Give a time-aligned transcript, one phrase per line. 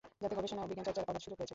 [0.21, 1.49] যাতে গবেষণা ও বিজ্ঞান চর্চার অবাধ সুযোগ রয়েছে।